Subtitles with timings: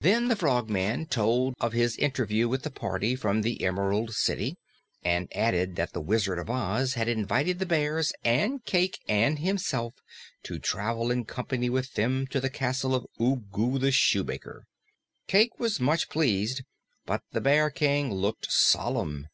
[0.00, 4.56] Then the Frogman told of his interview with the party from the Emerald City
[5.02, 9.94] and added that the Wizard of Oz had invited the bears and Cayke and himself
[10.44, 14.66] to travel in company with them to the castle of Ugu the Shoemaker.
[15.26, 16.62] Cayke was much pleased,
[17.04, 19.26] but the Bear King looked solemn.